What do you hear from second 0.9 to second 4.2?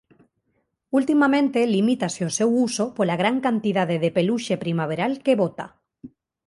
Ultimamente limítase o seu uso pola gran cantidade de